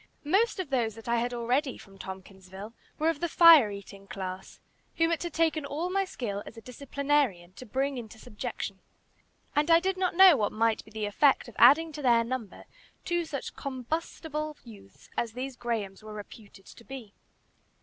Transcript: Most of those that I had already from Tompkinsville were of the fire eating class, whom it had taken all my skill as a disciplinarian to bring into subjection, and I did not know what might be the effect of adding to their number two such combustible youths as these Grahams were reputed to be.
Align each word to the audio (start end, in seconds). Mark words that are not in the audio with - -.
Most 0.25 0.59
of 0.59 0.71
those 0.71 0.95
that 0.95 1.07
I 1.07 1.17
had 1.17 1.31
already 1.31 1.77
from 1.77 1.99
Tompkinsville 1.99 2.73
were 2.97 3.09
of 3.09 3.19
the 3.19 3.29
fire 3.29 3.69
eating 3.69 4.07
class, 4.07 4.59
whom 4.95 5.11
it 5.11 5.21
had 5.21 5.31
taken 5.35 5.63
all 5.63 5.91
my 5.91 6.05
skill 6.05 6.41
as 6.47 6.57
a 6.57 6.61
disciplinarian 6.61 7.53
to 7.53 7.67
bring 7.67 7.99
into 7.99 8.17
subjection, 8.17 8.79
and 9.55 9.69
I 9.69 9.79
did 9.79 9.97
not 9.97 10.15
know 10.15 10.35
what 10.35 10.53
might 10.53 10.83
be 10.83 10.89
the 10.89 11.05
effect 11.05 11.47
of 11.47 11.55
adding 11.59 11.91
to 11.91 12.01
their 12.01 12.23
number 12.23 12.65
two 13.05 13.25
such 13.25 13.55
combustible 13.55 14.57
youths 14.63 15.07
as 15.17 15.33
these 15.33 15.55
Grahams 15.55 16.01
were 16.01 16.13
reputed 16.15 16.65
to 16.65 16.83
be. 16.83 17.13